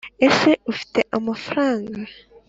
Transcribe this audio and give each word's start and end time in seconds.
ese 0.27 0.51
ufite 0.71 0.99
amafaranga? 1.17 1.97